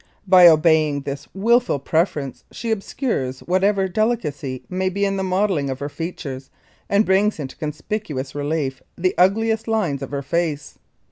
By 0.25 0.47
obeying 0.47 1.01
this 1.01 1.27
wilful 1.35 1.77
preference 1.77 2.43
she 2.49 2.71
obscures 2.71 3.41
whatever 3.41 3.87
delicacy 3.87 4.63
may 4.67 4.89
be 4.89 5.05
in 5.05 5.15
the 5.15 5.23
modelling 5.23 5.69
of 5.69 5.77
her 5.77 5.89
features 5.89 6.49
and 6.89 7.05
brings 7.05 7.39
into 7.39 7.55
conspicuous 7.55 8.33
relief 8.33 8.81
the 8.97 9.13
ugliest 9.19 9.67
lines 9.67 10.01
of 10.01 10.09
her 10.09 10.23
face. 10.23 10.79